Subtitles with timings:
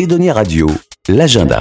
[0.00, 0.66] Edonia Radio,
[1.10, 1.60] l'agenda.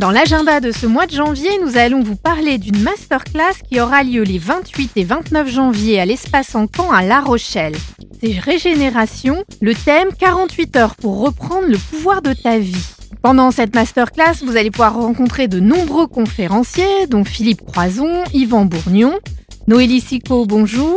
[0.00, 4.02] Dans l'agenda de ce mois de janvier, nous allons vous parler d'une masterclass qui aura
[4.02, 7.76] lieu les 28 et 29 janvier à l'espace en camp à La Rochelle.
[8.20, 12.84] C'est Régénération, le thème 48 heures pour reprendre le pouvoir de ta vie.
[13.22, 19.20] Pendant cette masterclass, vous allez pouvoir rencontrer de nombreux conférenciers, dont Philippe Croison, Yvan Bourgnon,
[19.68, 20.96] Noélie Sico, bonjour.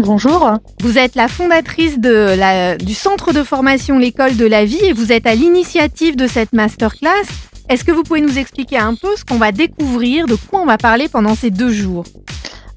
[0.00, 0.52] Bonjour.
[0.80, 4.94] Vous êtes la fondatrice de la, du centre de formation L'école de la vie et
[4.94, 7.26] vous êtes à l'initiative de cette masterclass.
[7.68, 10.64] Est-ce que vous pouvez nous expliquer un peu ce qu'on va découvrir, de quoi on
[10.64, 12.04] va parler pendant ces deux jours?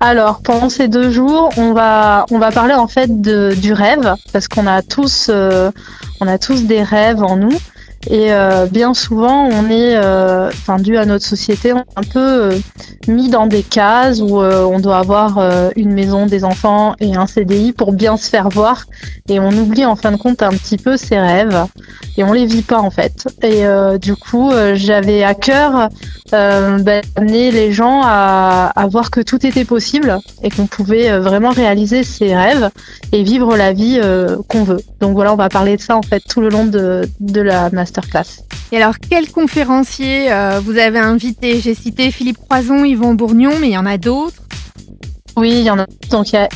[0.02, 4.16] Alors pendant ces deux jours, on va on va parler en fait de, du rêve
[4.34, 5.72] parce qu'on a tous euh,
[6.20, 7.58] on a tous des rêves en nous
[8.10, 12.04] et euh, bien souvent, on est, euh, enfin, dû à notre société, on est un
[12.04, 12.58] peu euh,
[13.08, 15.40] mis dans des cases où on doit avoir
[15.76, 18.86] une maison, des enfants et un CDI pour bien se faire voir.
[19.30, 21.66] Et on oublie en fin de compte un petit peu ses rêves
[22.18, 23.28] et on les vit pas en fait.
[23.42, 23.64] Et
[24.00, 25.90] du coup, j'avais à cœur
[26.32, 32.04] d'amener les gens à, à, voir que tout était possible et qu'on pouvait vraiment réaliser
[32.04, 32.70] ses rêves
[33.12, 34.00] et vivre la vie
[34.48, 34.82] qu'on veut.
[35.02, 37.70] Donc voilà, on va parler de ça en fait tout le long de, de la
[37.70, 37.92] master
[38.72, 43.67] et alors, quels conférenciers euh, vous avez invités J'ai cité Philippe Croison, Yvon Bourgnon, mais
[43.67, 44.42] il y en a d'autres
[45.36, 45.88] oui, il y en a.
[46.12, 46.48] Donc il y a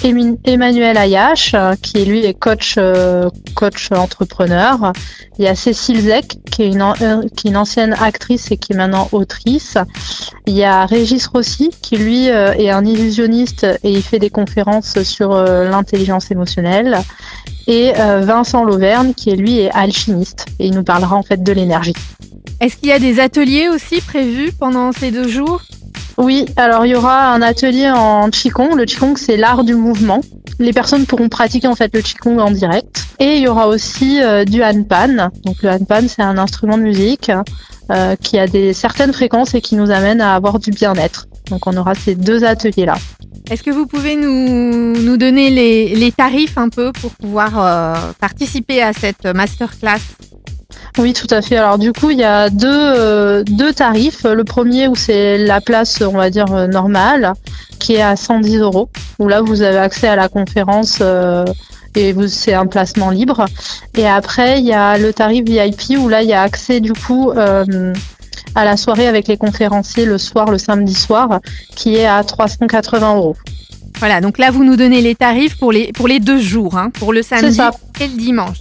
[0.46, 4.94] Emmanuel Ayache, euh, qui lui est coach euh, coach entrepreneur.
[5.40, 6.94] Il y a Cécile Zek, qui est, une,
[7.36, 9.78] qui est une ancienne actrice et qui est maintenant autrice.
[10.46, 15.02] Il y a Régis Rossi, qui lui est un illusionniste et il fait des conférences
[15.04, 17.04] sur l'intelligence émotionnelle
[17.68, 21.52] et euh, Vincent Lauvergne qui lui est alchimiste et il nous parlera en fait de
[21.52, 21.94] l'énergie.
[22.60, 25.62] Est-ce qu'il y a des ateliers aussi prévus pendant ces deux jours?
[26.18, 28.76] Oui, alors il y aura un atelier en Qigong.
[28.76, 30.22] Le Qigong c'est l'art du mouvement.
[30.58, 33.06] Les personnes pourront pratiquer en fait le Qigong en direct.
[33.20, 35.30] Et il y aura aussi euh, du Hanpan.
[35.44, 37.32] Donc le Hanpan c'est un instrument de musique
[37.92, 41.28] euh, qui a des certaines fréquences et qui nous amène à avoir du bien-être.
[41.52, 42.96] Donc on aura ces deux ateliers là.
[43.52, 48.12] Est-ce que vous pouvez nous, nous donner les, les, tarifs un peu pour pouvoir euh,
[48.20, 50.02] participer à cette masterclass?
[50.98, 51.58] Oui, tout à fait.
[51.58, 54.24] Alors du coup, il y a deux, euh, deux tarifs.
[54.24, 57.34] Le premier où c'est la place, on va dire, euh, normale,
[57.80, 58.90] qui est à 110 euros,
[59.20, 61.02] où là, vous avez accès à la conférence
[61.96, 63.46] et c'est un placement libre.
[63.96, 66.94] Et après, il y a le tarif VIP, où là, il y a accès du
[66.94, 67.32] coup
[68.56, 71.40] à la soirée avec les conférenciers le soir, le samedi soir,
[71.76, 73.36] qui est à 380 euros.
[74.00, 76.90] Voilà, donc là, vous nous donnez les tarifs pour les, pour les deux jours, hein,
[76.92, 77.60] pour le samedi
[78.00, 78.58] et le dimanche.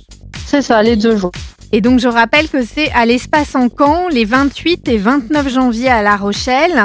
[0.46, 1.32] C'est ça, les deux jours.
[1.76, 5.90] Et donc, je rappelle que c'est à l'espace en camp les 28 et 29 janvier
[5.90, 6.84] à La Rochelle.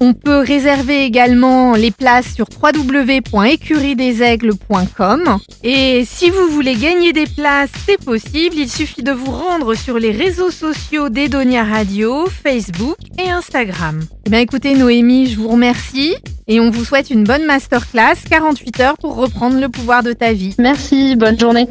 [0.00, 5.36] On peut réserver également les places sur www.écuriedesAigles.com.
[5.62, 8.56] Et si vous voulez gagner des places, c'est possible.
[8.56, 14.00] Il suffit de vous rendre sur les réseaux sociaux d'Edonia Radio, Facebook et Instagram.
[14.24, 16.16] Eh bien écoutez Noémie, je vous remercie
[16.48, 20.32] et on vous souhaite une bonne masterclass 48 heures pour reprendre le pouvoir de ta
[20.32, 20.54] vie.
[20.58, 21.68] Merci, bonne journée.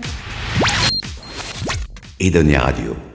[2.17, 3.14] Edonia Radio.